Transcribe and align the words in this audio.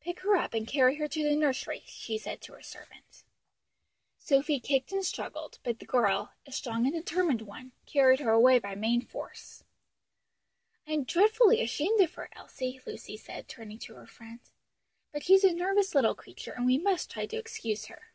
"Pick 0.00 0.20
her 0.20 0.36
up 0.36 0.54
and 0.54 0.64
carry 0.64 0.94
her 0.98 1.08
to 1.08 1.24
the 1.24 1.34
nursery," 1.34 1.82
she 1.86 2.16
said 2.16 2.40
to 2.42 2.54
a 2.54 2.62
servant. 2.62 3.24
Sophie 4.16 4.60
kicked 4.60 4.92
and 4.92 5.04
struggled, 5.04 5.58
but 5.64 5.80
the 5.80 5.84
girl, 5.84 6.34
a 6.46 6.52
strong 6.52 6.86
and 6.86 6.94
determined 6.94 7.42
one 7.42 7.72
carried 7.84 8.20
her 8.20 8.30
away 8.30 8.60
by 8.60 8.76
main 8.76 9.04
force. 9.04 9.64
"I'm 10.86 11.02
dreadfully 11.02 11.60
ashamed 11.60 12.00
of 12.00 12.14
her, 12.14 12.28
Elsie," 12.30 12.80
Lucy 12.86 13.16
said, 13.16 13.48
turning 13.48 13.80
to 13.80 13.96
her 13.96 14.06
friend; 14.06 14.38
"but 15.10 15.24
she's 15.24 15.42
a 15.42 15.52
nervous 15.52 15.96
little 15.96 16.14
creature 16.14 16.52
and 16.52 16.64
we 16.64 16.78
must 16.78 17.10
try 17.10 17.26
to 17.26 17.36
excuse 17.36 17.86
her." 17.86 18.12